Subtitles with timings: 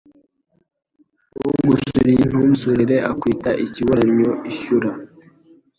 [1.47, 4.89] Ugusuriye ntumusurire akwita ikiburannyo ishyura